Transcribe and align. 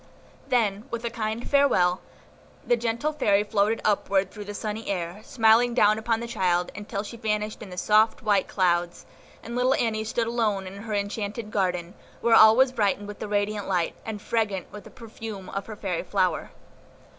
Then, 0.47 0.85
with 0.89 1.05
a 1.05 1.11
kind 1.11 1.47
farewell, 1.47 2.01
the 2.65 2.75
gentle 2.75 3.13
Fairy 3.13 3.43
floated 3.43 3.81
upward 3.85 4.31
through 4.31 4.45
the 4.45 4.55
sunny 4.55 4.89
air, 4.89 5.21
smiling 5.23 5.75
down 5.75 5.99
upon 5.99 6.19
the 6.21 6.27
child, 6.27 6.71
until 6.75 7.03
she 7.03 7.17
vanished 7.17 7.61
in 7.61 7.69
the 7.69 7.77
soft, 7.77 8.23
white 8.23 8.47
clouds, 8.47 9.05
and 9.43 9.55
little 9.55 9.75
Annie 9.75 10.03
stood 10.03 10.25
alone 10.25 10.65
in 10.65 10.77
her 10.77 10.95
enchanted 10.95 11.51
garden, 11.51 11.93
where 12.19 12.33
all 12.33 12.55
was 12.55 12.71
brightened 12.71 13.07
with 13.07 13.19
the 13.19 13.27
radiant 13.27 13.67
light, 13.67 13.93
and 14.03 14.19
fragrant 14.23 14.65
with 14.71 14.85
the 14.85 14.89
perfume 14.89 15.49
of 15.49 15.67
her 15.67 15.75
fairy 15.75 16.01
flower. 16.01 16.49